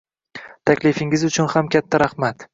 Taklifingiz 0.69 1.27
uchun 1.29 1.53
ham 1.55 1.71
katta 1.77 2.03
rahmat 2.07 2.49